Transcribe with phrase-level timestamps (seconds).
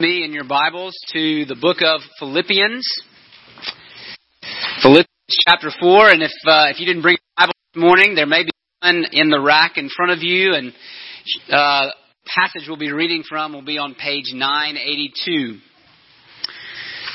[0.00, 2.84] me in your Bibles to the book of Philippians.
[4.82, 5.06] Philippians
[5.46, 6.10] chapter 4.
[6.10, 8.50] And if, uh, if you didn't bring a Bible this morning, there may be
[8.82, 10.54] one in the rack in front of you.
[10.54, 10.72] And
[11.48, 11.92] uh,
[12.26, 15.58] passage we'll be reading from will be on page 982.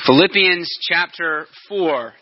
[0.06, 2.14] Philippians chapter 4.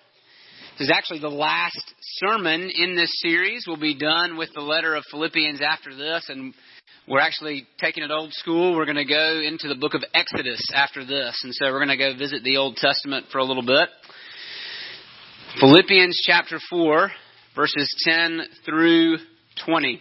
[0.76, 3.62] This is actually the last sermon in this series.
[3.64, 6.24] We'll be done with the letter of Philippians after this.
[6.28, 6.52] And
[7.08, 8.76] we're actually taking it old school.
[8.76, 11.40] We're going to go into the book of Exodus after this.
[11.42, 13.88] And so we're going to go visit the Old Testament for a little bit.
[15.58, 17.10] Philippians chapter 4,
[17.56, 19.16] verses 10 through
[19.64, 20.00] 20.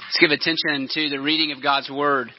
[0.00, 2.30] Let's give attention to the reading of God's Word.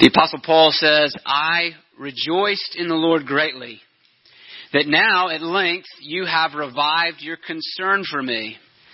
[0.00, 3.80] The Apostle Paul says, I rejoiced in the Lord greatly,
[4.72, 8.56] that now at length you have revived your concern for me.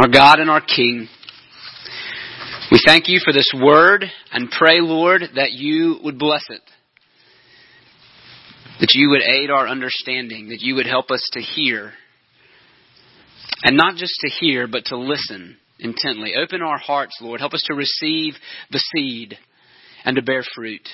[0.00, 1.08] Our God and our King.
[2.72, 6.62] We thank you for this word and pray, Lord, that you would bless it.
[8.80, 11.92] That you would aid our understanding, that you would help us to hear.
[13.62, 16.32] And not just to hear, but to listen intently.
[16.34, 17.40] Open our hearts, Lord.
[17.40, 18.34] Help us to receive
[18.70, 19.36] the seed
[20.06, 20.88] and to bear fruit.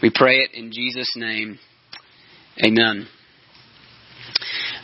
[0.00, 1.58] We pray it in Jesus' name.
[2.64, 3.08] Amen.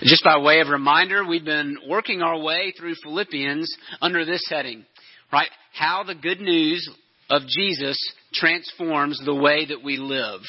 [0.03, 4.87] Just by way of reminder, we've been working our way through Philippians under this heading,
[5.31, 5.51] right?
[5.75, 6.89] How the good news
[7.29, 7.99] of Jesus
[8.33, 10.41] transforms the way that we live.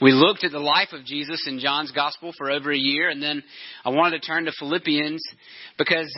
[0.00, 3.22] We looked at the life of Jesus in John's Gospel for over a year, and
[3.22, 3.42] then
[3.84, 5.22] I wanted to turn to Philippians
[5.76, 6.10] because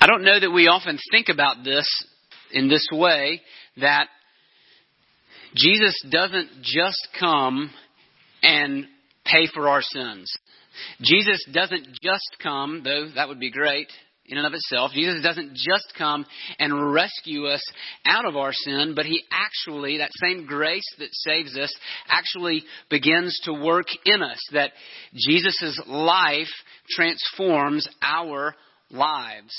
[0.00, 1.86] I don't know that we often think about this
[2.50, 3.42] in this way
[3.78, 4.06] that
[5.54, 7.70] Jesus doesn't just come
[8.42, 8.86] and
[9.30, 10.32] pay for our sins.
[11.02, 13.88] Jesus doesn't just come, though that would be great
[14.28, 14.92] in and of itself.
[14.92, 16.26] Jesus doesn't just come
[16.58, 17.62] and rescue us
[18.04, 21.74] out of our sin, but He actually, that same grace that saves us,
[22.08, 24.38] actually begins to work in us.
[24.52, 24.72] That
[25.14, 26.48] Jesus' life
[26.90, 28.54] transforms our
[28.90, 29.54] lives.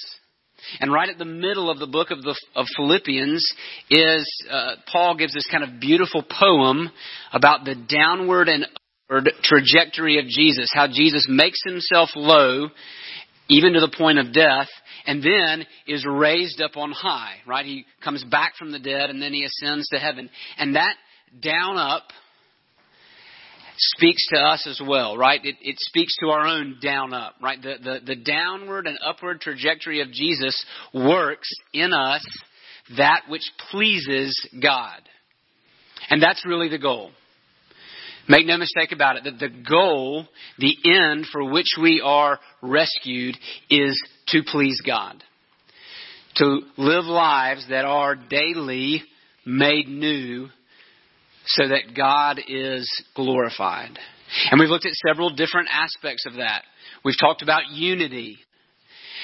[0.82, 3.46] And right at the middle of the book of, the, of Philippians
[3.90, 6.90] is uh, Paul gives this kind of beautiful poem
[7.32, 8.66] about the downward and
[9.44, 12.70] trajectory of Jesus, how Jesus makes himself low,
[13.50, 14.68] even to the point of death,
[15.06, 17.66] and then is raised up on high, right?
[17.66, 20.30] He comes back from the dead and then he ascends to heaven.
[20.58, 20.96] And that
[21.42, 22.04] down up
[23.78, 25.44] speaks to us as well, right?
[25.44, 27.62] It, it speaks to our own down up, right?
[27.62, 32.26] The, the, the downward and upward trajectory of Jesus works in us
[32.98, 35.02] that which pleases God.
[36.10, 37.12] And that's really the goal.
[38.30, 40.28] Make no mistake about it that the goal,
[40.60, 43.36] the end for which we are rescued
[43.72, 45.24] is to please God.
[46.36, 49.02] To live lives that are daily
[49.48, 50.48] made new
[51.48, 53.98] so that God is glorified.
[54.52, 56.62] And we've looked at several different aspects of that.
[57.04, 58.38] We've talked about unity.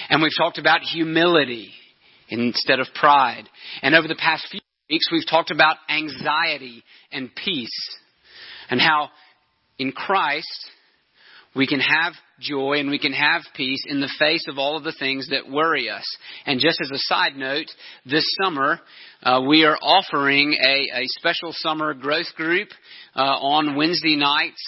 [0.10, 1.69] And we've talked about humility
[2.30, 3.48] instead of pride.
[3.84, 8.00] And over the past few weeks, we've talked about anxiety and peace
[8.70, 9.10] and how
[9.78, 10.70] in Christ
[11.56, 14.84] we can have joy and we can have peace in the face of all of
[14.84, 16.06] the things that worry us.
[16.46, 17.68] And just as a side note,
[18.06, 18.82] this summer
[19.24, 22.70] uh, we are offering a, a special summer growth group
[23.16, 24.62] uh, on Wednesday nights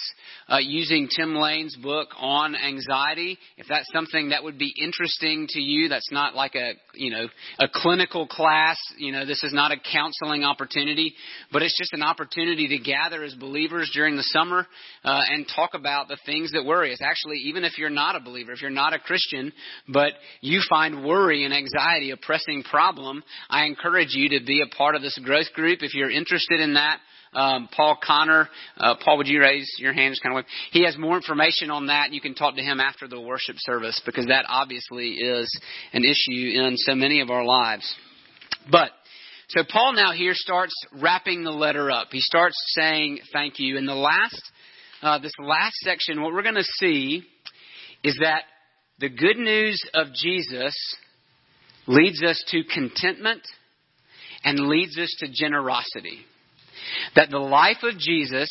[0.48, 3.38] uh, using Tim Lane's book on anxiety.
[3.56, 7.28] If that's something that would be interesting to you, that's not like a you know
[7.58, 8.78] a clinical class.
[8.96, 11.14] You know, this is not a counseling opportunity,
[11.52, 14.66] but it's just an opportunity to gather as believers during the summer
[15.04, 17.00] uh, and talk about the things that worry us.
[17.02, 19.52] Actually, even if you're not a believer, if you're not a Christian,
[19.88, 24.74] but you find worry and anxiety a pressing problem, I encourage you to be a
[24.76, 25.80] part of this growth group.
[25.82, 27.00] If you're interested in that,
[27.32, 28.48] um, Paul Connor.
[28.76, 30.18] Uh, Paul, would you raise your hand?
[30.22, 30.44] Kind of.
[30.70, 32.12] He has more information on that.
[32.12, 35.50] You can talk to him after the worship service because that obviously is
[35.92, 37.94] an issue in so many of our lives.
[38.70, 38.90] But
[39.48, 42.08] so Paul now here starts wrapping the letter up.
[42.10, 43.78] He starts saying thank you.
[43.78, 44.42] In the last,
[45.02, 47.22] uh, this last section, what we're going to see
[48.04, 48.42] is that
[48.98, 50.74] the good news of Jesus
[51.86, 53.42] leads us to contentment
[54.44, 56.18] and leads us to generosity.
[57.16, 58.50] That the life of Jesus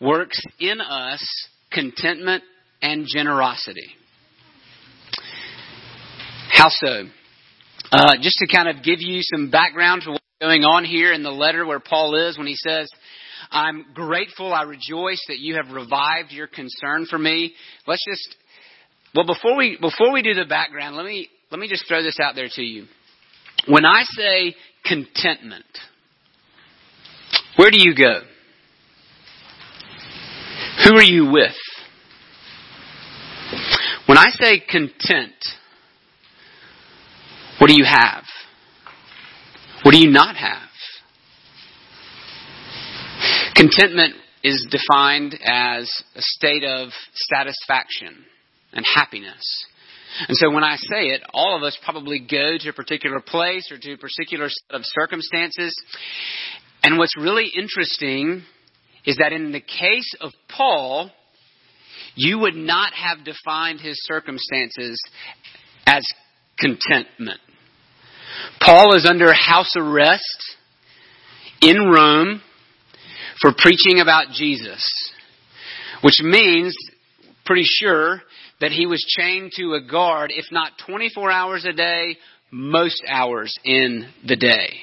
[0.00, 1.24] works in us
[1.70, 2.42] contentment
[2.82, 3.88] and generosity.
[6.50, 7.04] How so?
[7.92, 11.22] Uh, just to kind of give you some background to what's going on here in
[11.22, 12.88] the letter where Paul is when he says,
[13.50, 17.54] I'm grateful, I rejoice that you have revived your concern for me.
[17.86, 18.36] Let's just,
[19.14, 22.18] well, before we, before we do the background, let me, let me just throw this
[22.20, 22.86] out there to you.
[23.66, 25.66] When I say contentment,
[27.56, 28.20] where do you go?
[30.84, 31.54] Who are you with?
[34.06, 35.34] When I say content,
[37.58, 38.24] what do you have?
[39.82, 40.68] What do you not have?
[43.54, 48.24] Contentment is defined as a state of satisfaction
[48.72, 49.66] and happiness.
[50.28, 53.70] And so when I say it, all of us probably go to a particular place
[53.70, 55.74] or to a particular set of circumstances,
[56.82, 58.42] and what's really interesting
[59.04, 61.10] is that in the case of Paul,
[62.14, 65.02] you would not have defined his circumstances
[65.86, 66.06] as
[66.58, 67.40] contentment.
[68.60, 70.56] Paul is under house arrest
[71.60, 72.42] in Rome
[73.40, 74.86] for preaching about Jesus,
[76.02, 76.76] which means,
[77.44, 78.22] pretty sure,
[78.60, 82.16] that he was chained to a guard, if not 24 hours a day,
[82.50, 84.80] most hours in the day.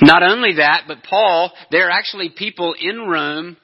[0.00, 3.56] Not only that, but Paul, there are actually people in Rome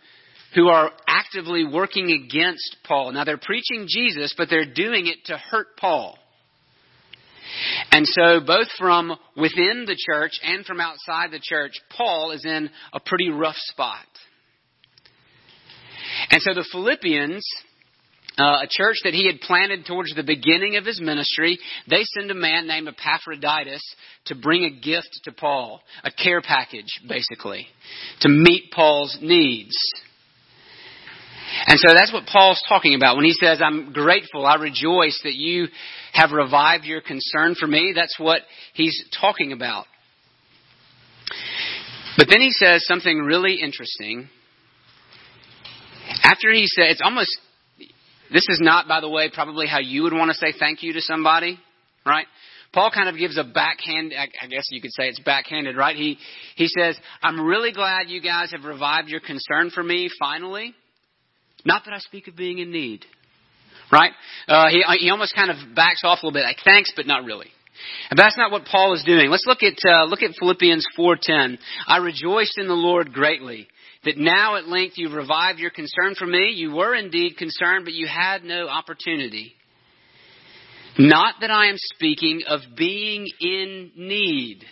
[0.54, 3.12] who are actively working against Paul.
[3.12, 6.18] Now they're preaching Jesus, but they're doing it to hurt Paul.
[7.90, 12.70] And so, both from within the church and from outside the church, Paul is in
[12.92, 14.06] a pretty rough spot.
[16.30, 17.44] And so the Philippians
[18.40, 21.58] uh, a church that he had planted towards the beginning of his ministry,
[21.88, 23.82] they send a man named Epaphroditus
[24.26, 27.66] to bring a gift to Paul, a care package, basically,
[28.20, 29.76] to meet Paul's needs.
[31.66, 35.34] And so that's what Paul's talking about when he says, I'm grateful, I rejoice that
[35.34, 35.66] you
[36.12, 37.92] have revived your concern for me.
[37.94, 38.42] That's what
[38.74, 39.86] he's talking about.
[42.16, 44.28] But then he says something really interesting.
[46.22, 47.36] After he said, it's almost
[48.32, 50.92] this is not, by the way, probably how you would want to say thank you
[50.94, 51.58] to somebody,
[52.06, 52.26] right?
[52.72, 55.96] Paul kind of gives a backhand, I guess you could say it's backhanded, right?
[55.96, 56.18] He,
[56.54, 60.74] he says, I'm really glad you guys have revived your concern for me finally.
[61.64, 63.04] Not that I speak of being in need,
[63.90, 64.12] right?
[64.46, 67.24] Uh, he, he almost kind of backs off a little bit, like thanks, but not
[67.24, 67.48] really.
[68.08, 69.30] But that's not what Paul is doing.
[69.30, 71.58] Let's look at, uh, look at Philippians 4.10.
[71.86, 73.68] I rejoiced in the Lord greatly
[74.04, 76.52] that now at length you've revived your concern for me.
[76.54, 79.52] You were indeed concerned, but you had no opportunity.
[80.98, 84.64] Not that I am speaking of being in need.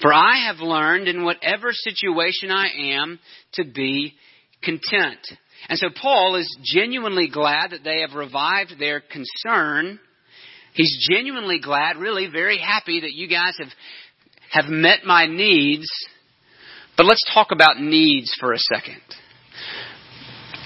[0.00, 3.18] For I have learned in whatever situation I am
[3.54, 4.14] to be
[4.62, 5.20] content.
[5.68, 9.98] And so Paul is genuinely glad that they have revived their concern.
[10.74, 13.72] He's genuinely glad, really very happy that you guys have,
[14.50, 15.86] have met my needs
[16.96, 19.00] but let's talk about needs for a second.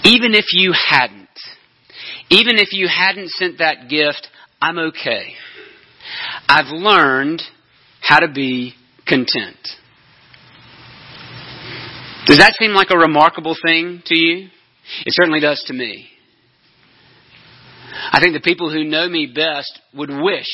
[0.04, 1.28] Even if you hadn't,
[2.30, 4.28] even if you hadn't sent that gift,
[4.60, 5.34] I'm okay.
[6.48, 7.42] I've learned
[8.00, 8.74] how to be
[9.06, 9.56] content.
[12.26, 14.48] Does that seem like a remarkable thing to you?
[15.06, 16.08] It certainly does to me.
[18.12, 20.48] I think the people who know me best would wish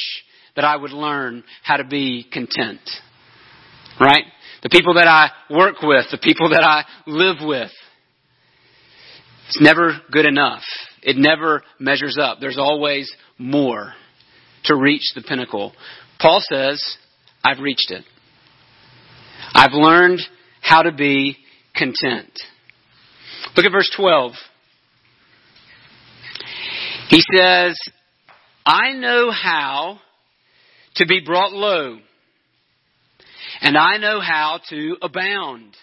[0.56, 2.80] that I would learn how to be content.
[4.00, 4.24] Right?
[4.64, 7.70] The people that I work with, the people that I live with.
[9.48, 10.62] It's never good enough.
[11.02, 12.38] it never measures up.
[12.40, 13.92] There's always more
[14.64, 15.74] to reach the pinnacle.
[16.18, 16.82] Paul says,
[17.44, 18.04] I've reached it.
[19.52, 20.20] I've learned
[20.62, 21.36] how to be
[21.76, 22.32] content.
[23.54, 24.32] Look at verse 12.
[27.10, 27.78] He says,
[28.64, 30.00] I know how
[30.96, 31.98] to be brought low,
[33.64, 35.74] and I know how to abound.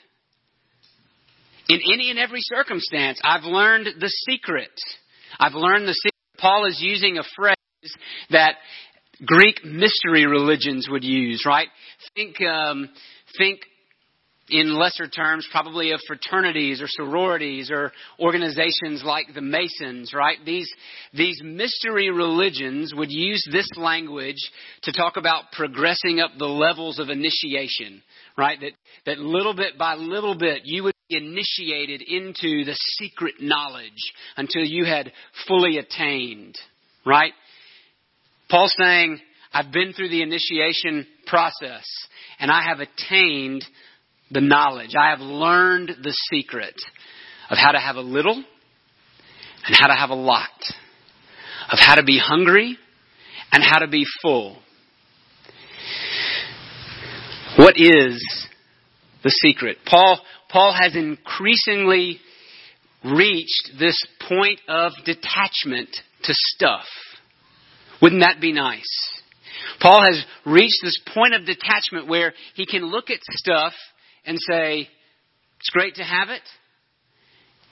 [1.68, 4.72] In any and every circumstance, I've learned the secret.
[5.40, 6.14] I've learned the secret.
[6.38, 7.56] Paul is using a phrase
[8.30, 8.56] that
[9.26, 11.68] Greek mystery religions would use, right?
[12.16, 12.90] Think, um,
[13.38, 13.62] think
[14.52, 20.38] in lesser terms, probably of fraternities or sororities or organizations like the Masons, right?
[20.46, 20.72] These,
[21.14, 24.36] these mystery religions would use this language
[24.84, 28.04] to talk about progressing up the levels of initiation,
[28.38, 28.60] right?
[28.60, 28.72] That,
[29.06, 34.64] that little bit by little bit you would be initiated into the secret knowledge until
[34.64, 35.14] you had
[35.48, 36.58] fully attained,
[37.06, 37.32] right?
[38.50, 39.22] Paul's saying,
[39.54, 41.86] I've been through the initiation process
[42.40, 43.64] and I have attained
[44.32, 44.92] the knowledge.
[44.98, 46.76] I have learned the secret
[47.50, 48.44] of how to have a little
[49.66, 50.50] and how to have a lot,
[51.72, 52.78] of how to be hungry
[53.52, 54.58] and how to be full.
[57.58, 58.24] What is
[59.24, 59.78] the secret?
[59.86, 60.20] Paul,
[60.50, 62.20] Paul has increasingly
[63.04, 65.90] reached this point of detachment
[66.24, 66.86] to stuff.
[68.02, 69.12] Wouldn't that be nice?
[69.80, 73.74] Paul has reached this point of detachment where he can look at stuff
[74.26, 74.88] and say,
[75.60, 76.42] it's great to have it,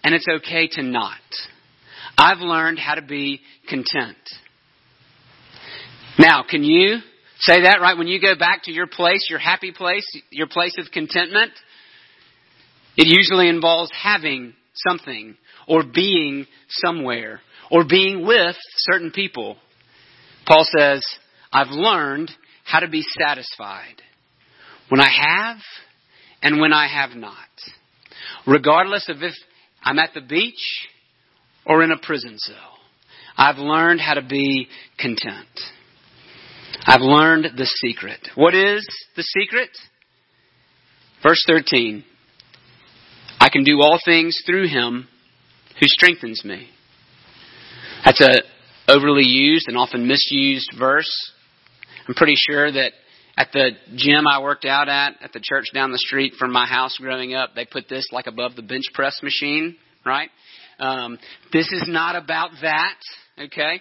[0.03, 1.17] and it's okay to not.
[2.17, 4.17] I've learned how to be content.
[6.17, 6.97] Now, can you
[7.39, 7.97] say that, right?
[7.97, 11.51] When you go back to your place, your happy place, your place of contentment,
[12.97, 15.37] it usually involves having something
[15.67, 17.41] or being somewhere
[17.71, 19.55] or being with certain people.
[20.45, 21.01] Paul says,
[21.51, 22.31] I've learned
[22.65, 24.01] how to be satisfied
[24.89, 25.57] when I have
[26.41, 27.35] and when I have not.
[28.45, 29.33] Regardless of if
[29.83, 30.87] I'm at the beach
[31.65, 32.77] or in a prison cell,
[33.37, 34.67] I've learned how to be
[34.97, 35.47] content.
[36.85, 38.29] I've learned the secret.
[38.35, 39.69] What is the secret?
[41.23, 42.03] Verse 13.
[43.39, 45.07] I can do all things through him
[45.79, 46.67] who strengthens me.
[48.03, 48.41] That's a
[48.91, 51.31] overly used and often misused verse.
[52.07, 52.91] I'm pretty sure that
[53.39, 56.67] at the gym I worked out at, at the church down the street from my
[56.67, 60.29] house growing up, they put this like above the bench press machine, right?
[60.77, 61.17] Um,
[61.53, 62.97] this is not about that,
[63.41, 63.79] okay?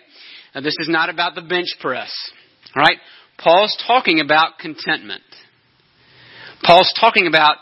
[0.55, 2.12] Now, this is not about the bench press,
[2.77, 2.99] right?
[3.37, 5.23] Paul's talking about contentment.
[6.62, 7.57] Paul's talking about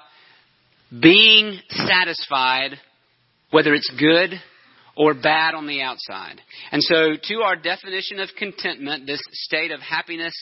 [0.90, 2.72] being satisfied,
[3.52, 4.34] whether it's good
[4.98, 6.40] or bad on the outside.
[6.72, 10.34] And so, to our definition of contentment, this state of happiness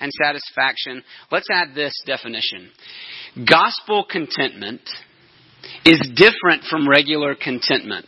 [0.00, 2.70] and satisfaction, let's add this definition.
[3.48, 4.82] Gospel contentment
[5.84, 8.06] is different from regular contentment.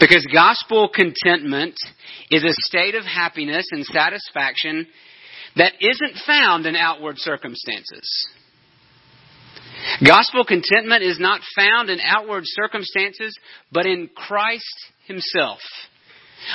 [0.00, 1.74] Because gospel contentment
[2.30, 4.86] is a state of happiness and satisfaction
[5.56, 8.28] that isn't found in outward circumstances.
[10.04, 13.36] Gospel contentment is not found in outward circumstances,
[13.72, 14.64] but in Christ
[15.06, 15.60] Himself.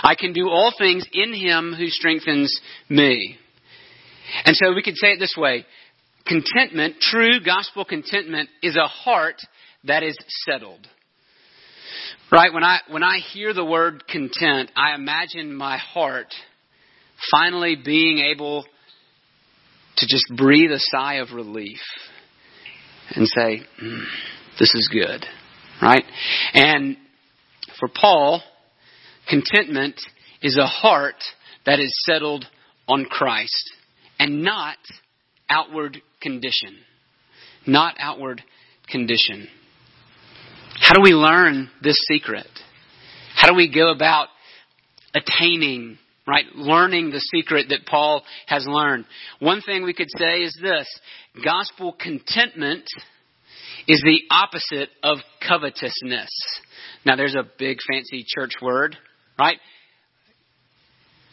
[0.02, 2.60] I can do all things in Him who strengthens
[2.90, 3.38] me.
[4.46, 5.66] And so we could say it this way
[6.26, 9.42] contentment, true gospel contentment, is a heart
[9.84, 10.88] that is settled.
[12.32, 12.54] Right?
[12.54, 16.34] When I, when I hear the word content, I imagine my heart
[17.32, 18.66] finally being able
[19.98, 21.80] to just breathe a sigh of relief
[23.16, 24.04] and say, mm,
[24.60, 25.26] This is good.
[25.82, 26.04] Right?
[26.54, 26.98] And
[27.80, 28.42] for Paul,
[29.30, 30.00] contentment
[30.42, 31.22] is a heart
[31.66, 32.46] that is settled
[32.88, 33.74] on Christ
[34.24, 34.78] and not
[35.50, 36.78] outward condition.
[37.68, 38.42] Not outward
[38.90, 39.50] condition.
[40.80, 42.48] How do we learn this secret?
[43.36, 44.30] How do we go about
[45.14, 46.46] attaining, right?
[46.56, 49.04] Learning the secret that Paul has learned.
[49.40, 50.88] One thing we could say is this
[51.44, 52.86] gospel contentment
[53.90, 56.30] is the opposite of covetousness.
[57.06, 58.96] Now, there's a big fancy church word,
[59.38, 59.58] right?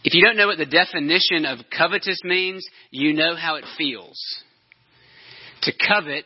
[0.03, 4.19] If you don't know what the definition of covetous means, you know how it feels.
[5.63, 6.25] To covet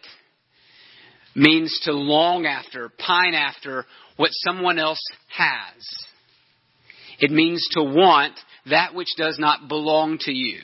[1.34, 3.84] means to long after, pine after
[4.16, 5.02] what someone else
[5.36, 5.84] has.
[7.18, 8.34] It means to want
[8.70, 10.60] that which does not belong to you.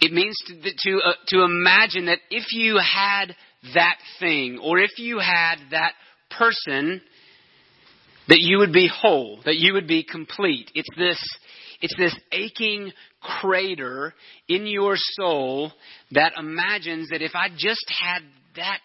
[0.00, 3.34] It means to, to, uh, to imagine that if you had
[3.74, 5.92] that thing, or if you had that
[6.36, 7.00] person,
[8.28, 10.70] that you would be whole, that you would be complete.
[10.74, 11.18] It's this,
[11.80, 14.14] it's this aching crater
[14.48, 15.72] in your soul
[16.12, 18.22] that imagines that if I just had
[18.56, 18.78] that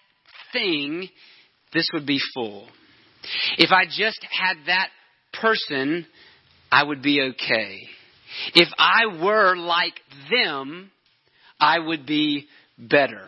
[0.52, 1.08] thing,
[1.74, 2.68] this would be full.
[3.58, 4.90] If I just had that
[5.34, 6.06] person,
[6.72, 7.78] I would be okay.
[8.56, 10.00] If I were like
[10.32, 10.92] them,
[11.60, 13.28] I would be better.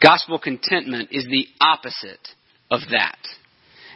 [0.00, 2.28] Gospel contentment is the opposite
[2.70, 3.18] of that.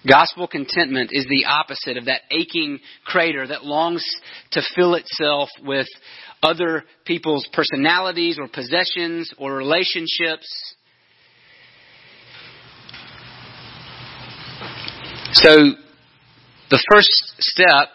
[0.07, 4.05] Gospel contentment is the opposite of that aching crater that longs
[4.53, 5.89] to fill itself with
[6.43, 10.47] other people's personalities or possessions or relationships.
[15.33, 15.73] So,
[16.71, 17.89] the first step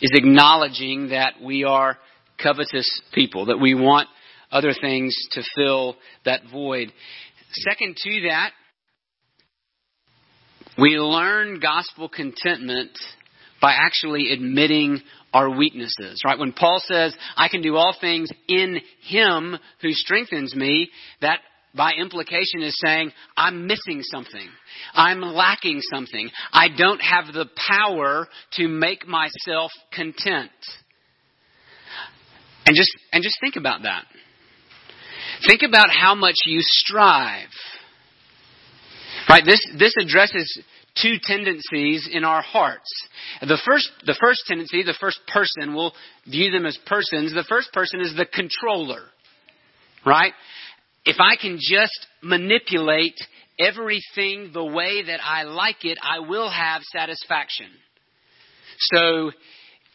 [0.00, 1.98] is acknowledging that we are
[2.42, 4.08] covetous people, that we want
[4.50, 6.92] other things to fill that void.
[7.52, 8.52] Second to that,
[10.80, 12.90] we learn gospel contentment
[13.60, 15.00] by actually admitting
[15.32, 16.38] our weaknesses, right?
[16.38, 21.40] When Paul says, I can do all things in Him who strengthens me, that
[21.74, 24.48] by implication is saying, I'm missing something.
[24.94, 26.28] I'm lacking something.
[26.52, 30.50] I don't have the power to make myself content.
[32.66, 34.04] And just, and just think about that.
[35.46, 37.48] Think about how much you strive.
[39.28, 39.44] Right?
[39.44, 40.60] This, this addresses
[41.00, 42.90] two tendencies in our hearts.
[43.40, 45.92] The first, the first tendency, the first person, we'll
[46.26, 47.34] view them as persons.
[47.34, 49.02] The first person is the controller.
[50.04, 50.32] Right?
[51.04, 53.18] If I can just manipulate
[53.58, 57.68] everything the way that I like it, I will have satisfaction.
[58.94, 59.30] So,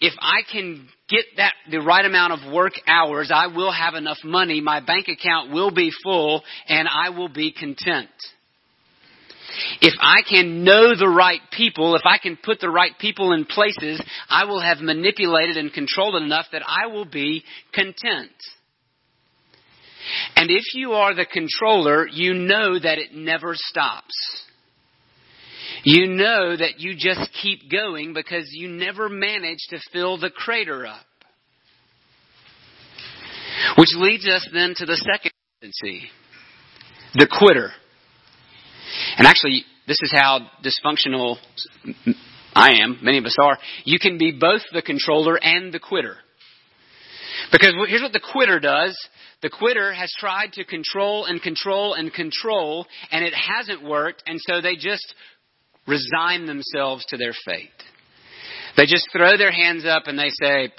[0.02, 4.18] if I can get that the right amount of work hours, I will have enough
[4.24, 8.10] money, my bank account will be full, and I will be content.
[9.82, 13.46] If I can know the right people, if I can put the right people in
[13.46, 17.44] places, I will have manipulated and controlled enough that I will be
[17.74, 18.32] content.
[20.36, 24.16] And if you are the controller, you know that it never stops.
[25.84, 30.86] You know that you just keep going because you never manage to fill the crater
[30.86, 31.06] up.
[33.78, 36.10] Which leads us then to the second tendency
[37.16, 37.72] the quitter.
[39.18, 41.38] And actually, this is how dysfunctional
[42.54, 43.58] I am, many of us are.
[43.84, 46.18] You can be both the controller and the quitter.
[47.52, 48.98] Because here's what the quitter does.
[49.42, 54.40] The quitter has tried to control and control and control, and it hasn't worked, and
[54.42, 55.14] so they just
[55.86, 57.70] resign themselves to their fate.
[58.78, 60.72] They just throw their hands up and they say,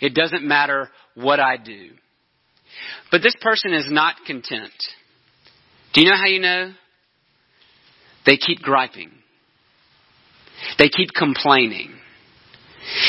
[0.00, 1.90] it doesn't matter what I do.
[3.10, 4.72] But this person is not content.
[5.92, 6.72] Do you know how you know?
[8.26, 9.10] They keep griping.
[10.78, 11.94] They keep complaining.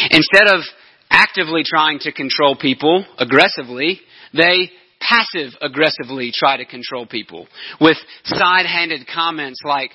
[0.09, 0.61] Instead of
[1.09, 3.99] actively trying to control people aggressively,
[4.33, 4.69] they
[4.99, 7.47] passive aggressively try to control people
[7.79, 9.91] with side handed comments like,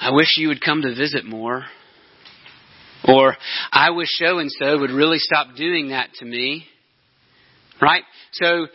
[0.00, 1.64] I wish you would come to visit more.
[3.06, 3.36] Or,
[3.72, 6.64] I wish so and so would really stop doing that to me.
[7.80, 8.02] Right?
[8.32, 8.66] So,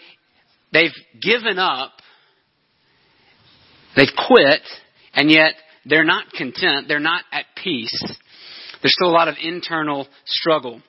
[0.71, 0.91] they've
[1.21, 1.91] given up,
[3.95, 4.61] they've quit,
[5.13, 5.53] and yet
[5.85, 8.01] they're not content, they're not at peace.
[8.81, 10.81] There's still a lot of internal struggle.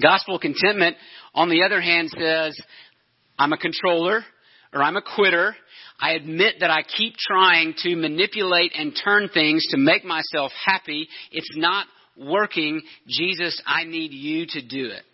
[0.00, 0.96] Gospel contentment,
[1.34, 2.58] on the other hand, says,
[3.38, 4.22] I'm a controller
[4.72, 5.54] or I'm a quitter.
[6.00, 11.08] I admit that I keep trying to manipulate and turn things to make myself happy.
[11.30, 12.82] It's not working.
[13.08, 15.04] Jesus, I need you to do it.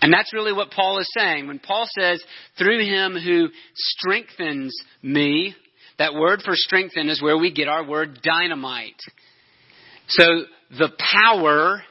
[0.00, 1.46] And that's really what Paul is saying.
[1.46, 2.22] When Paul says,
[2.58, 5.54] through him who strengthens me,
[5.98, 9.00] that word for strengthen is where we get our word dynamite.
[10.08, 10.24] So
[10.70, 11.82] the power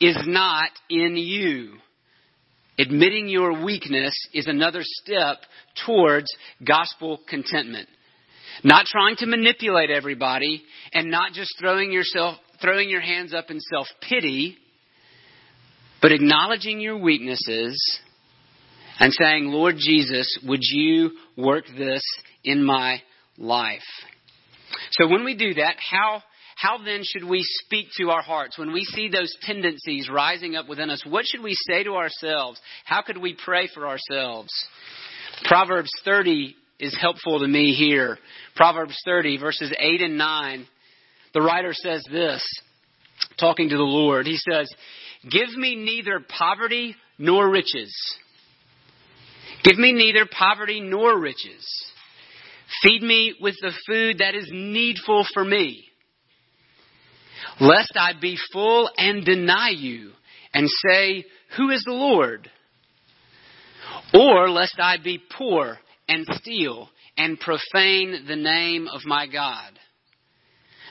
[0.00, 1.74] is not in you.
[2.78, 5.38] Admitting your weakness is another step
[5.86, 6.26] towards
[6.66, 7.88] gospel contentment.
[8.64, 13.58] Not trying to manipulate everybody and not just throwing yourself throwing your hands up in
[13.60, 14.56] self-pity,
[16.00, 18.00] but acknowledging your weaknesses
[19.00, 22.02] and saying, "Lord Jesus, would you work this
[22.44, 23.02] in my
[23.38, 23.82] life?"
[24.92, 26.22] So when we do that, how
[26.56, 30.68] how then should we speak to our hearts when we see those tendencies rising up
[30.68, 31.02] within us?
[31.04, 32.60] What should we say to ourselves?
[32.84, 34.52] How could we pray for ourselves?
[35.44, 38.18] Proverbs 30 is helpful to me here.
[38.54, 40.66] Proverbs 30, verses 8 and 9.
[41.34, 42.46] The writer says this,
[43.40, 44.26] talking to the Lord.
[44.26, 44.72] He says,
[45.28, 47.94] Give me neither poverty nor riches.
[49.64, 51.91] Give me neither poverty nor riches.
[52.82, 55.84] Feed me with the food that is needful for me
[57.60, 60.12] lest I be full and deny you
[60.54, 61.24] and say,
[61.56, 62.50] Who is the Lord?
[64.14, 69.78] Or lest I be poor and steal and profane the name of my God.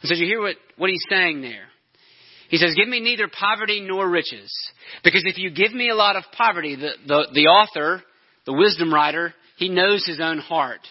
[0.03, 1.67] So you hear what, what he's saying there.
[2.49, 4.51] He says, Give me neither poverty nor riches.
[5.03, 8.01] Because if you give me a lot of poverty, the, the, the author,
[8.45, 10.81] the wisdom writer, he knows his own heart.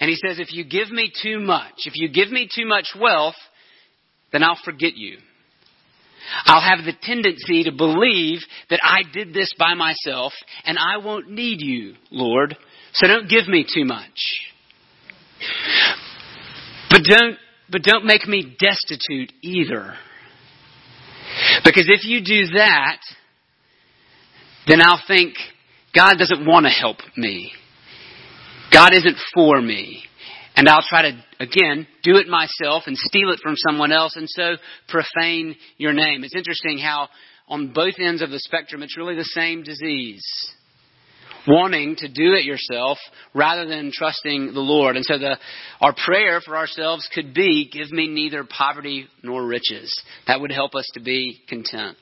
[0.00, 2.88] And he says, If you give me too much, if you give me too much
[2.98, 3.36] wealth,
[4.32, 5.18] then I'll forget you.
[6.46, 10.32] I'll have the tendency to believe that I did this by myself
[10.64, 12.56] and I won't need you, Lord.
[12.94, 14.18] So don't give me too much.
[16.90, 17.36] But don't,
[17.70, 19.94] but don't make me destitute either.
[21.64, 22.98] Because if you do that,
[24.66, 25.34] then I'll think
[25.94, 27.52] God doesn't want to help me.
[28.74, 30.02] God isn't for me.
[30.56, 34.28] And I'll try to, again, do it myself and steal it from someone else and
[34.28, 34.56] so
[34.88, 36.24] profane your name.
[36.24, 37.08] It's interesting how
[37.48, 40.24] on both ends of the spectrum it's really the same disease.
[41.46, 42.98] Wanting to do it yourself
[43.34, 44.96] rather than trusting the Lord.
[44.96, 45.38] And so the,
[45.80, 49.92] our prayer for ourselves could be, give me neither poverty nor riches.
[50.26, 51.98] That would help us to be content.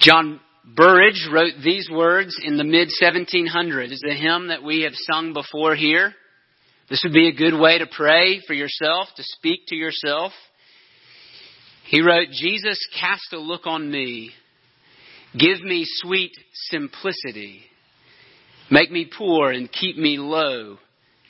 [0.00, 0.40] John
[0.76, 3.90] Berridge wrote these words in the mid 1700s.
[3.90, 6.14] It's a hymn that we have sung before here.
[6.88, 10.32] This would be a good way to pray for yourself, to speak to yourself.
[11.86, 14.30] He wrote, Jesus, cast a look on me.
[15.38, 17.62] Give me sweet simplicity.
[18.70, 20.78] Make me poor and keep me low,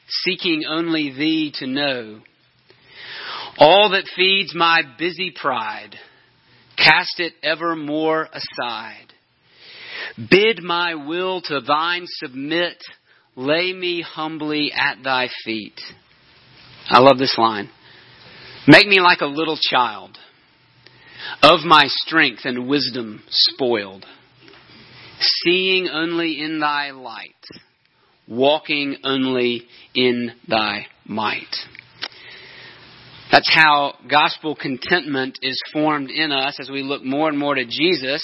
[0.08, 2.20] seeking only Thee to know.
[3.58, 5.94] All that feeds my busy pride,
[6.76, 9.12] cast it evermore aside.
[10.16, 12.82] Bid my will to thine submit,
[13.36, 15.80] lay me humbly at thy feet.
[16.88, 17.70] I love this line.
[18.66, 20.18] Make me like a little child,
[21.42, 24.04] of my strength and wisdom spoiled,
[25.20, 27.34] seeing only in thy light,
[28.28, 29.62] walking only
[29.94, 31.54] in thy might.
[33.30, 37.64] That's how gospel contentment is formed in us as we look more and more to
[37.64, 38.22] Jesus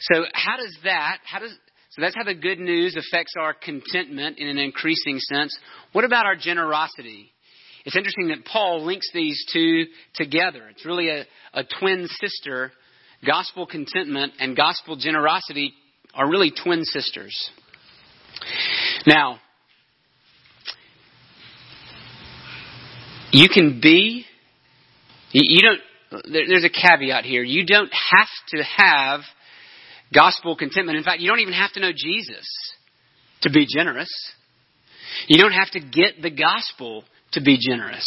[0.00, 1.52] so how does that, how does,
[1.90, 5.56] so that's how the good news affects our contentment in an increasing sense.
[5.92, 7.30] What about our generosity?
[7.84, 10.68] It's interesting that Paul links these two together.
[10.70, 12.72] It's really a, a twin sister.
[13.24, 15.72] Gospel contentment and gospel generosity
[16.14, 17.50] are really twin sisters.
[19.06, 19.38] Now,
[23.30, 24.24] you can be,
[25.32, 25.80] you don't,
[26.32, 27.42] there's a caveat here.
[27.42, 29.20] You don't have to have
[30.12, 30.98] gospel contentment.
[30.98, 32.48] In fact, you don't even have to know Jesus
[33.42, 34.10] to be generous.
[35.28, 38.04] You don't have to get the gospel to be generous.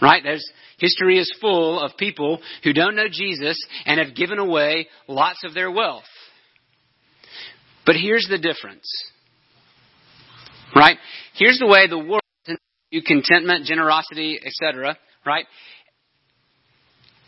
[0.00, 0.22] Right?
[0.22, 5.44] There's history is full of people who don't know Jesus and have given away lots
[5.44, 6.04] of their wealth.
[7.84, 8.86] But here's the difference.
[10.74, 10.98] Right?
[11.34, 12.22] Here's the way the world
[12.90, 14.96] you contentment, generosity, etc.
[15.26, 15.46] Right?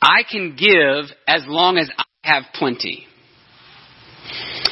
[0.00, 3.06] I can give as long as I have plenty.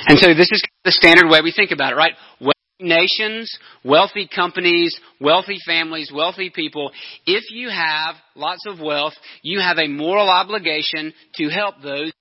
[0.07, 2.12] And so this is the standard way we think about it, right?
[2.40, 6.92] Wealthy nations, wealthy companies, wealthy families, wealthy people,
[7.27, 12.12] if you have lots of wealth, you have a moral obligation to help those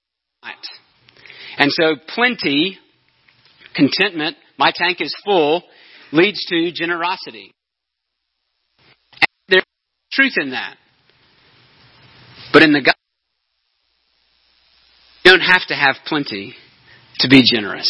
[1.58, 2.78] and so plenty,
[3.76, 5.64] contentment, my tank is full,
[6.12, 7.52] leads to generosity.
[9.14, 9.64] And there's
[10.12, 10.76] truth in that.
[12.54, 12.94] But in the God,
[15.26, 16.56] you don't have to have plenty
[17.20, 17.90] to be generous.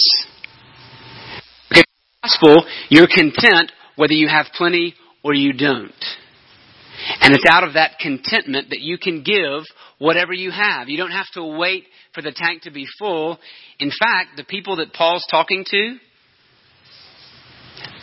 [1.72, 1.84] Okay,
[2.24, 5.94] gospel, you're content whether you have plenty or you don't.
[7.22, 9.64] And it's out of that contentment that you can give
[10.00, 10.90] whatever you have.
[10.90, 13.38] You don't have to wait for the tank to be full.
[13.80, 15.98] In fact, the people that Paul's talking to,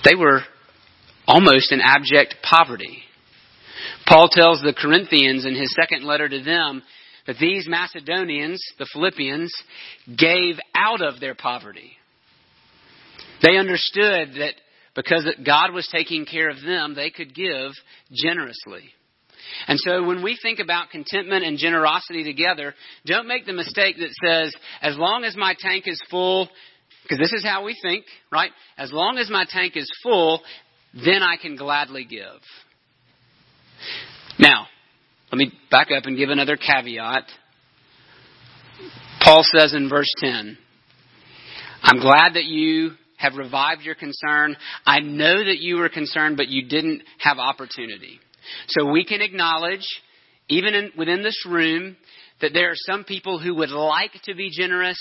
[0.04, 0.42] they were
[1.26, 3.02] almost in abject poverty.
[4.06, 6.82] Paul tells the Corinthians in his second letter to them
[7.26, 9.52] that these Macedonians, the Philippians,
[10.16, 11.92] gave out of their poverty.
[13.42, 14.54] They understood that
[14.94, 17.72] because God was taking care of them, they could give
[18.12, 18.90] generously.
[19.66, 24.10] And so when we think about contentment and generosity together, don't make the mistake that
[24.24, 26.48] says, as long as my tank is full,
[27.02, 28.50] because this is how we think, right?
[28.78, 30.42] As long as my tank is full,
[30.94, 32.40] then I can gladly give.
[34.38, 34.66] Now,
[35.34, 37.24] let me back up and give another caveat.
[39.20, 40.56] Paul says in verse 10,
[41.82, 44.56] I'm glad that you have revived your concern.
[44.86, 48.20] I know that you were concerned, but you didn't have opportunity.
[48.68, 49.84] So we can acknowledge
[50.48, 51.96] even in, within this room,
[52.40, 54.98] that there are some people who would like to be generous,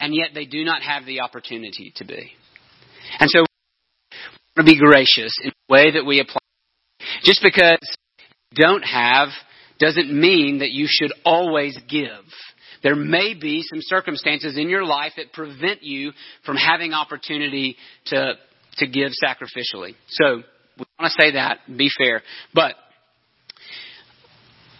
[0.00, 2.32] and yet they do not have the opportunity to be.
[3.20, 4.16] And so, we
[4.56, 6.38] want to be gracious in the way that we apply.
[7.22, 7.78] Just because
[8.50, 9.28] you don't have
[9.78, 12.24] doesn't mean that you should always give.
[12.82, 16.12] There may be some circumstances in your life that prevent you
[16.44, 18.34] from having opportunity to,
[18.78, 19.94] to give sacrificially.
[20.08, 20.42] So,
[20.78, 22.22] we want to say that, be fair.
[22.54, 22.74] But,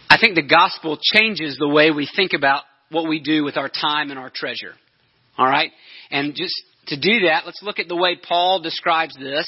[0.09, 3.69] I think the gospel changes the way we think about what we do with our
[3.69, 4.73] time and our treasure.
[5.37, 5.71] Alright?
[6.09, 6.55] And just
[6.87, 9.45] to do that, let's look at the way Paul describes this.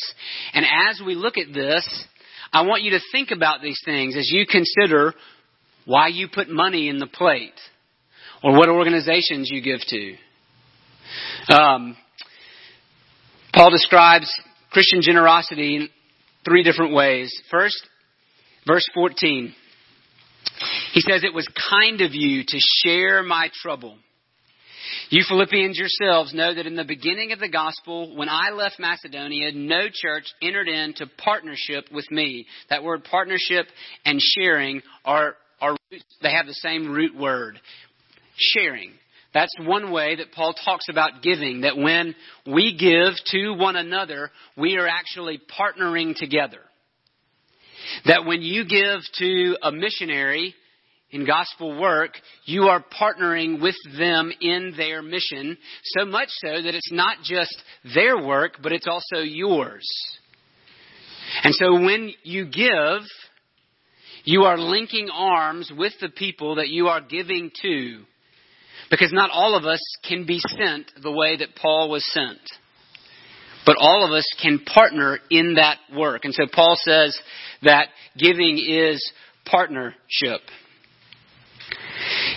[0.53, 2.05] And as we look at this,
[2.51, 5.13] I want you to think about these things as you consider
[5.89, 7.59] why you put money in the plate
[8.43, 10.15] or what organizations you give to.
[11.51, 11.97] Um,
[13.51, 14.31] Paul describes
[14.69, 15.89] Christian generosity in
[16.45, 17.33] three different ways.
[17.49, 17.81] First,
[18.67, 19.51] verse 14.
[20.93, 23.97] He says, It was kind of you to share my trouble.
[25.09, 29.51] You Philippians yourselves know that in the beginning of the gospel, when I left Macedonia,
[29.53, 32.45] no church entered into partnership with me.
[32.69, 33.65] That word partnership
[34.05, 35.35] and sharing are, are
[36.21, 37.59] they have the same root word.
[38.35, 38.91] Sharing.
[39.33, 42.15] That's one way that Paul talks about giving, that when
[42.47, 46.59] we give to one another, we are actually partnering together.
[48.05, 50.55] That when you give to a missionary
[51.11, 52.11] in gospel work,
[52.45, 57.55] you are partnering with them in their mission, so much so that it's not just
[57.95, 59.87] their work, but it's also yours.
[61.43, 63.01] And so when you give,
[64.23, 68.03] you are linking arms with the people that you are giving to.
[68.89, 72.39] Because not all of us can be sent the way that Paul was sent.
[73.65, 76.25] But all of us can partner in that work.
[76.25, 77.19] And so Paul says
[77.61, 79.11] that giving is
[79.45, 80.41] partnership.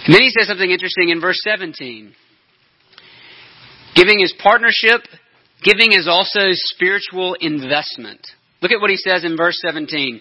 [0.05, 2.13] And then he says something interesting in verse 17.
[3.95, 5.03] Giving is partnership.
[5.63, 8.21] Giving is also spiritual investment.
[8.61, 10.21] Look at what he says in verse 17.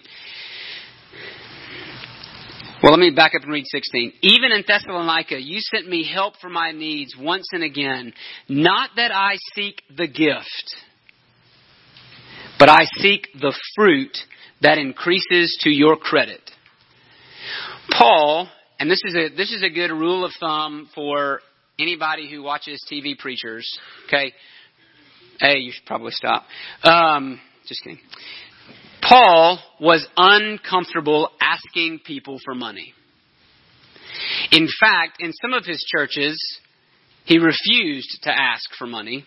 [2.82, 4.14] Well, let me back up and read 16.
[4.24, 8.12] Even in Thessalonica, you sent me help for my needs once and again.
[8.50, 10.76] Not that I seek the gift,
[12.58, 14.18] but I seek the fruit
[14.62, 16.42] that increases to your credit.
[17.92, 21.42] Paul, and this is a this is a good rule of thumb for
[21.78, 23.78] anybody who watches TV preachers.
[24.08, 24.34] Okay,
[25.40, 26.46] hey, you should probably stop.
[26.84, 28.00] Um, just kidding.
[29.12, 32.94] Paul was uncomfortable asking people for money.
[34.54, 36.42] In fact, in some of his churches,
[37.26, 39.26] he refused to ask for money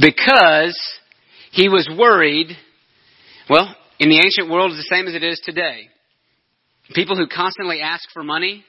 [0.00, 0.76] because
[1.52, 2.56] he was worried.
[3.48, 5.88] Well, in the ancient world, it's the same as it is today.
[6.92, 8.64] People who constantly ask for money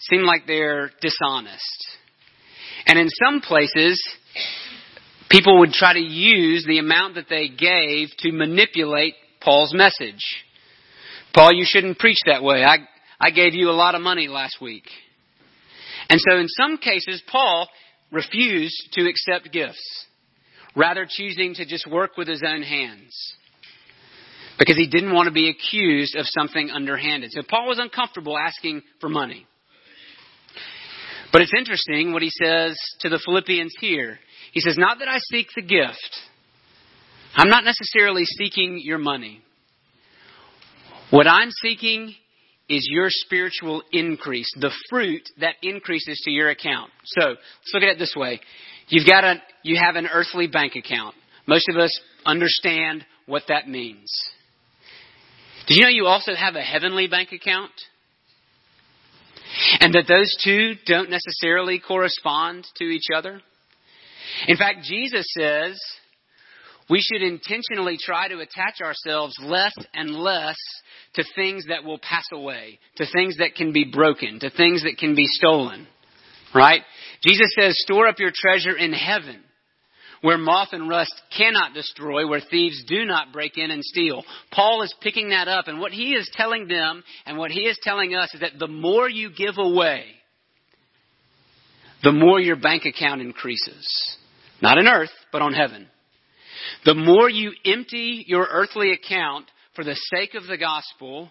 [0.00, 1.86] seem like they're dishonest.
[2.86, 4.02] And in some places,
[5.32, 10.22] people would try to use the amount that they gave to manipulate Paul's message.
[11.34, 12.62] Paul, you shouldn't preach that way.
[12.62, 12.78] I,
[13.18, 14.84] I gave you a lot of money last week.
[16.10, 17.66] And so in some cases, Paul
[18.10, 20.06] refused to accept gifts,
[20.76, 23.34] rather choosing to just work with his own hands
[24.58, 27.32] because he didn't want to be accused of something underhanded.
[27.32, 29.46] So Paul was uncomfortable asking for money.
[31.32, 34.18] But it's interesting what he says to the Philippians here.
[34.52, 36.16] He says, Not that I seek the gift.
[37.34, 39.40] I'm not necessarily seeking your money.
[41.10, 42.14] What I'm seeking
[42.68, 46.90] is your spiritual increase, the fruit that increases to your account.
[47.04, 48.40] So let's look at it this way.
[48.88, 51.14] You've got a, you have an earthly bank account.
[51.46, 54.10] Most of us understand what that means.
[55.66, 57.72] Did you know you also have a heavenly bank account?
[59.80, 63.40] And that those two don't necessarily correspond to each other?
[64.48, 65.80] In fact, Jesus says
[66.90, 70.56] we should intentionally try to attach ourselves less and less
[71.14, 74.98] to things that will pass away, to things that can be broken, to things that
[74.98, 75.86] can be stolen.
[76.54, 76.82] Right?
[77.26, 79.42] Jesus says, store up your treasure in heaven
[80.22, 84.22] where moth and rust cannot destroy, where thieves do not break in and steal.
[84.52, 87.78] Paul is picking that up, and what he is telling them and what he is
[87.82, 90.04] telling us is that the more you give away,
[92.02, 94.16] the more your bank account increases.
[94.62, 95.88] Not in earth, but on heaven.
[96.84, 101.28] The more you empty your earthly account for the sake of the gospel,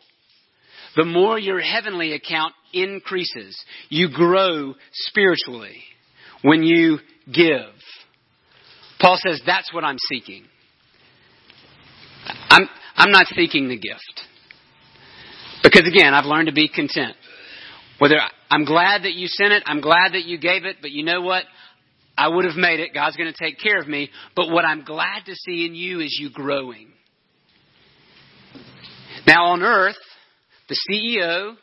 [0.96, 3.58] the more your heavenly account increases.
[3.90, 5.78] You grow spiritually
[6.42, 7.00] when you
[7.32, 7.72] give.
[9.00, 10.44] Paul says, That's what I'm seeking.
[12.50, 14.22] I'm, I'm not seeking the gift.
[15.64, 17.16] Because again, I've learned to be content.
[18.00, 18.18] Whether
[18.50, 21.22] I'm glad that you sent it, I'm glad that you gave it, but you know
[21.22, 21.46] what?
[22.22, 22.94] I would have made it.
[22.94, 24.12] God's going to take care of me.
[24.36, 26.90] But what I'm glad to see in you is you growing.
[29.26, 29.98] Now on earth,
[30.70, 31.56] the CEO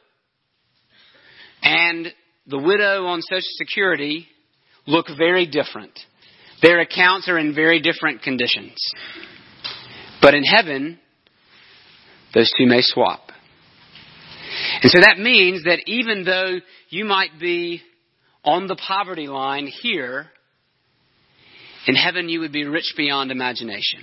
[1.63, 2.13] and
[2.49, 4.27] the widow on Social Security
[4.85, 5.97] look very different.
[6.61, 8.75] Their accounts are in very different conditions.
[10.21, 10.99] But in heaven,
[12.35, 13.31] those two may swap.
[14.83, 17.81] And so that means that even though you might be
[18.43, 20.33] on the poverty line here,
[21.89, 24.01] in heaven you would be rich beyond imagination.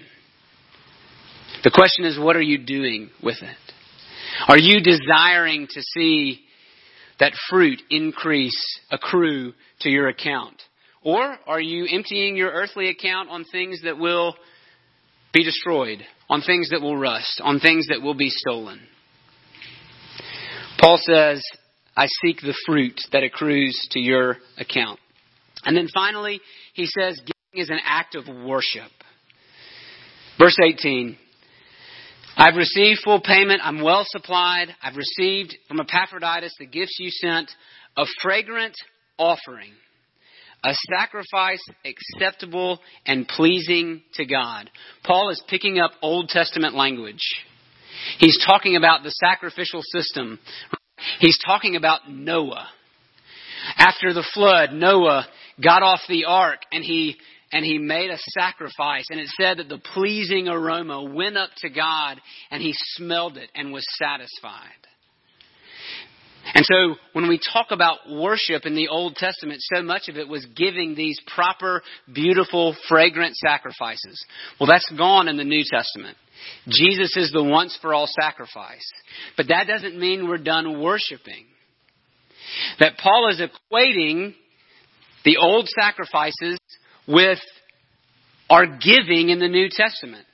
[1.63, 3.73] The question is, what are you doing with it?
[4.47, 6.41] Are you desiring to see
[7.19, 8.59] that fruit increase,
[8.91, 10.61] accrue to your account?
[11.03, 14.35] Or are you emptying your earthly account on things that will
[15.31, 18.79] be destroyed, on things that will rust, on things that will be stolen?
[20.79, 21.43] Paul says,
[21.95, 24.99] I seek the fruit that accrues to your account.
[25.63, 26.41] And then finally,
[26.73, 27.21] he says,
[27.55, 28.91] is an act of worship.
[30.37, 31.17] Verse 18.
[32.37, 33.61] I've received full payment.
[33.63, 34.67] I'm well supplied.
[34.81, 37.49] I've received from Epaphroditus the gifts you sent,
[37.95, 38.75] a fragrant
[39.17, 39.71] offering,
[40.63, 44.69] a sacrifice acceptable and pleasing to God.
[45.05, 47.23] Paul is picking up Old Testament language.
[48.19, 50.39] He's talking about the sacrificial system.
[51.19, 52.67] He's talking about Noah.
[53.77, 55.25] After the flood, Noah
[55.63, 57.15] got off the ark and he
[57.51, 61.69] and he made a sacrifice and it said that the pleasing aroma went up to
[61.69, 62.19] God
[62.51, 64.69] and he smelled it and was satisfied.
[66.53, 70.27] And so when we talk about worship in the Old Testament, so much of it
[70.27, 71.81] was giving these proper,
[72.13, 74.23] beautiful, fragrant sacrifices.
[74.59, 76.17] Well, that's gone in the New Testament.
[76.67, 78.87] Jesus is the once for all sacrifice.
[79.37, 81.45] But that doesn't mean we're done worshiping.
[82.79, 84.35] That Paul is equating
[85.23, 86.59] the old sacrifices
[87.07, 87.39] with
[88.49, 90.25] our giving in the New Testament.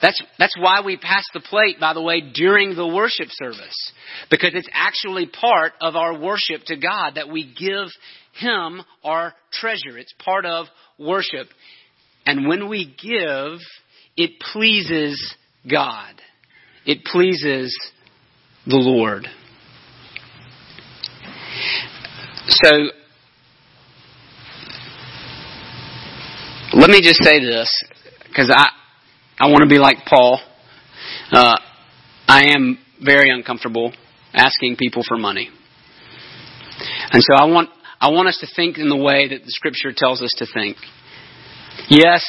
[0.00, 3.92] That's, that's why we pass the plate, by the way, during the worship service.
[4.30, 7.88] Because it's actually part of our worship to God that we give
[8.38, 9.96] Him our treasure.
[9.96, 10.66] It's part of
[10.98, 11.48] worship.
[12.26, 13.60] And when we give,
[14.16, 15.34] it pleases
[15.70, 16.14] God.
[16.86, 17.76] It pleases
[18.66, 19.26] the Lord.
[22.46, 22.70] So,
[26.84, 27.70] let me just say this,
[28.28, 28.68] because I,
[29.38, 30.38] I want to be like Paul.
[31.32, 31.56] Uh,
[32.28, 33.94] I am very uncomfortable
[34.34, 35.48] asking people for money.
[37.10, 39.94] And so I want, I want us to think in the way that the scripture
[39.96, 40.76] tells us to think.
[41.88, 42.22] Yes,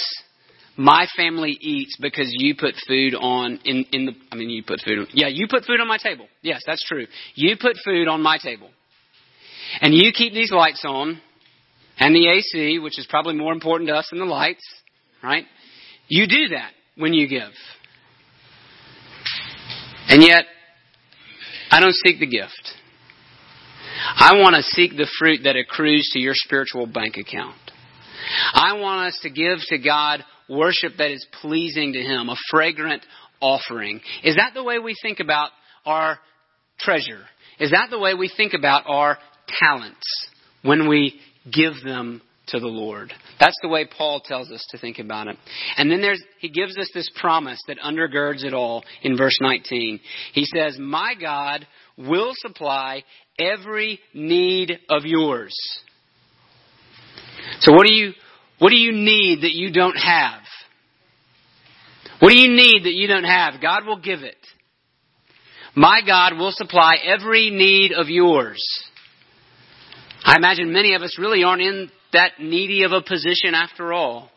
[0.77, 4.79] my family eats because you put food on in, in the I mean you put
[4.85, 6.27] food on, yeah, you put food on my table.
[6.41, 7.07] Yes, that's true.
[7.33, 8.69] You put food on my table.
[9.81, 11.19] And you keep these lights on
[11.97, 14.63] and the AC, which is probably more important to us than the lights,
[15.23, 15.45] right?
[16.07, 17.51] You do that when you give.
[20.07, 20.45] And yet,
[21.71, 22.73] I don't seek the gift.
[24.17, 27.55] I want to seek the fruit that accrues to your spiritual bank account.
[28.53, 33.03] I want us to give to God worship that is pleasing to Him, a fragrant
[33.41, 34.01] offering.
[34.23, 35.51] Is that the way we think about
[35.85, 36.19] our
[36.79, 37.23] treasure?
[37.59, 40.05] Is that the way we think about our talents
[40.61, 41.19] when we
[41.51, 43.11] give them to the Lord.
[43.39, 45.37] That's the way Paul tells us to think about it.
[45.77, 49.99] And then there's, he gives us this promise that undergirds it all in verse 19.
[50.33, 51.65] He says, My God
[51.97, 53.03] will supply
[53.39, 55.55] every need of yours.
[57.61, 58.13] So what do you,
[58.59, 60.41] what do you need that you don't have?
[62.19, 63.61] What do you need that you don't have?
[63.61, 64.37] God will give it.
[65.75, 68.63] My God will supply every need of yours.
[70.25, 74.31] I imagine many of us really aren't in that needy of a position after all.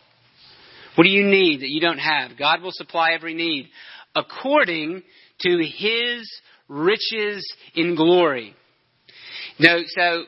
[0.94, 2.36] What do you need that you don't have?
[2.38, 3.70] God will supply every need
[4.14, 5.02] according
[5.40, 6.30] to His
[6.68, 8.54] riches in glory.
[9.58, 10.24] No, so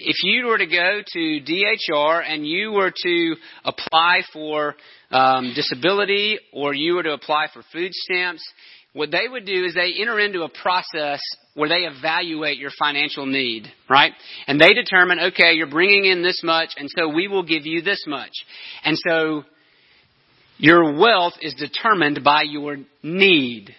[0.00, 4.74] if you were to go to DHR and you were to apply for
[5.10, 8.42] um, disability or you were to apply for food stamps,
[8.92, 11.20] what they would do is they enter into a process
[11.54, 14.12] where they evaluate your financial need, right?
[14.46, 17.82] And they determine, okay, you're bringing in this much, and so we will give you
[17.82, 18.32] this much.
[18.82, 19.44] And so
[20.58, 23.74] your wealth is determined by your need.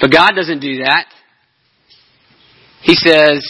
[0.00, 1.06] But God doesn't do that.
[2.82, 3.42] He says,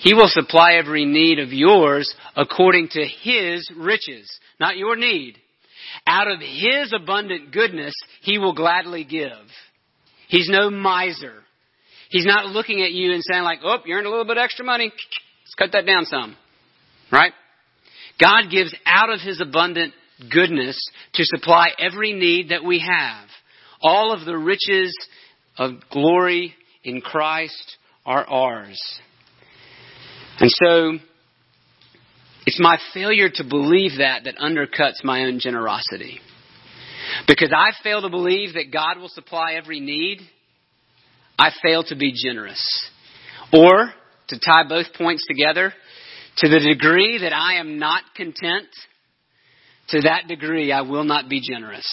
[0.00, 5.36] He will supply every need of yours according to His riches, not your need.
[6.06, 9.30] Out of His abundant goodness, He will gladly give.
[10.28, 11.34] He's no miser.
[12.08, 14.64] He's not looking at you and saying like, oh, you earned a little bit extra
[14.64, 14.86] money.
[14.86, 16.36] Let's cut that down some.
[17.12, 17.32] Right?
[18.20, 19.92] God gives out of His abundant
[20.32, 20.80] goodness
[21.14, 23.28] to supply every need that we have.
[23.82, 24.96] All of the riches
[25.58, 27.76] of glory in Christ
[28.06, 28.80] are ours.
[30.40, 30.98] And so,
[32.46, 36.18] it's my failure to believe that that undercuts my own generosity.
[37.26, 40.20] Because I fail to believe that God will supply every need,
[41.38, 42.60] I fail to be generous.
[43.52, 43.92] Or,
[44.28, 45.74] to tie both points together,
[46.38, 48.68] to the degree that I am not content,
[49.88, 51.86] to that degree I will not be generous.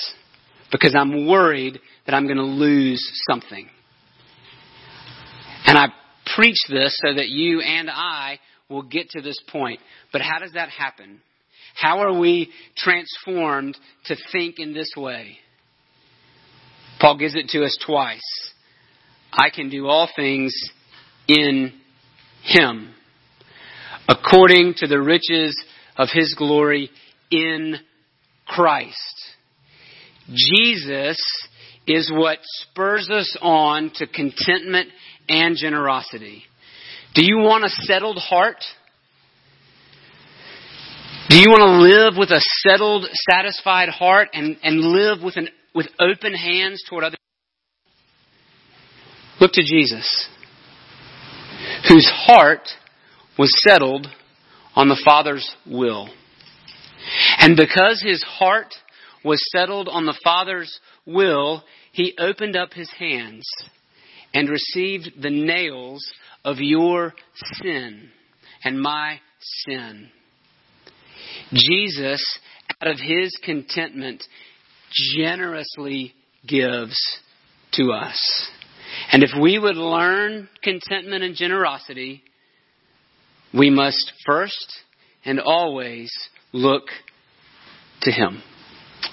[0.72, 3.68] Because I'm worried that I'm going to lose something.
[5.66, 5.88] And I
[6.38, 9.80] preach this so that you and I will get to this point.
[10.14, 11.20] But how does that happen?
[11.76, 15.38] How are we transformed to think in this way?
[17.00, 18.22] Paul gives it to us twice.
[19.34, 20.56] I can do all things
[21.28, 21.74] in
[22.44, 22.94] Him,
[24.08, 25.56] according to the riches
[25.98, 26.90] of His glory
[27.30, 27.76] in
[28.48, 28.96] Christ.
[30.34, 31.22] Jesus
[31.88, 34.90] is what spurs us on to contentment
[35.30, 36.44] and generosity.
[37.14, 38.64] Do you want a settled heart?
[41.30, 45.50] Do you want to live with a settled, satisfied heart and, and live with, an,
[45.74, 47.18] with open hands toward others?
[49.40, 50.28] Look to Jesus,
[51.90, 52.70] whose heart
[53.38, 54.08] was settled
[54.76, 56.10] on the Father's will.
[57.38, 58.74] And because his heart
[59.24, 63.48] was settled on the Father's will, he opened up his hands
[64.34, 66.06] and received the nails
[66.44, 67.14] of your
[67.62, 68.10] sin
[68.64, 70.10] and my sin.
[71.54, 72.40] Jesus,
[72.82, 74.24] out of his contentment,
[75.16, 76.14] generously
[76.46, 76.98] gives
[77.74, 78.50] to us.
[79.12, 82.24] And if we would learn contentment and generosity,
[83.54, 84.82] we must first
[85.26, 86.12] and always
[86.54, 86.86] look
[88.02, 88.42] to him.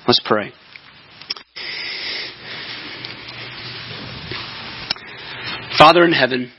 [0.06, 0.52] Let's pray.
[5.76, 6.52] Father in heaven,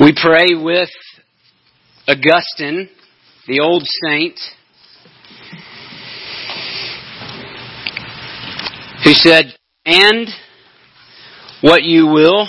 [0.00, 0.88] we pray with
[2.08, 2.88] Augustine,
[3.46, 4.40] the old saint,
[9.04, 9.54] who said,
[9.86, 10.28] And
[11.60, 12.48] what you will,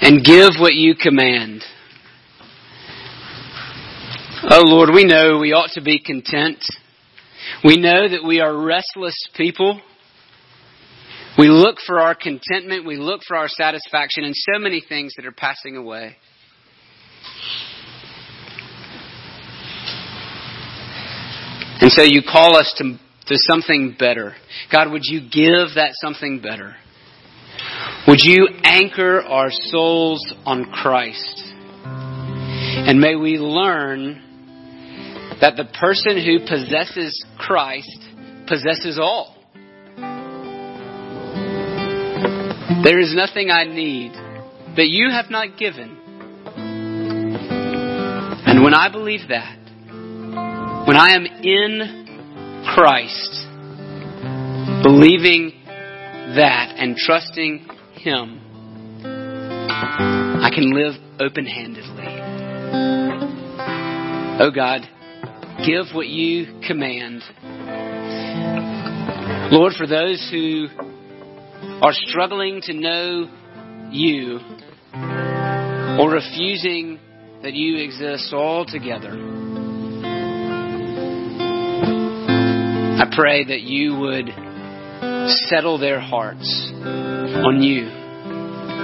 [0.00, 1.62] and give what you command.
[4.50, 6.58] Oh Lord, we know we ought to be content.
[7.64, 9.80] We know that we are restless people.
[11.42, 15.26] We look for our contentment, we look for our satisfaction in so many things that
[15.26, 16.14] are passing away.
[21.80, 24.36] And so you call us to, to something better.
[24.70, 26.76] God, would you give that something better?
[28.06, 31.42] Would you anchor our souls on Christ?
[31.84, 34.22] And may we learn
[35.40, 37.98] that the person who possesses Christ
[38.46, 39.41] possesses all.
[42.82, 42.88] Mm-hmm.
[42.88, 44.12] There is nothing I need
[44.76, 45.98] that you have not given.
[48.46, 49.58] And when I believe that,
[50.86, 53.46] when I am in Christ,
[54.82, 55.52] believing
[56.34, 58.40] that and trusting Him,
[59.04, 62.18] I can live open handedly.
[64.40, 64.80] Oh God,
[65.64, 67.22] give what you command.
[69.52, 70.66] Lord, for those who
[71.82, 73.28] are struggling to know
[73.90, 74.38] you
[75.98, 76.98] or refusing
[77.42, 79.10] that you exist altogether,
[82.98, 84.28] I pray that you would
[85.48, 87.86] settle their hearts on you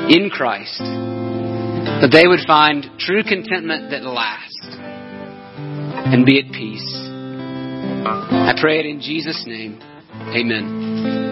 [0.08, 4.76] in Christ, that they would find true contentment that lasts
[6.10, 6.94] and be at peace.
[8.06, 9.78] I pray it in Jesus' name.
[10.34, 11.27] Amen.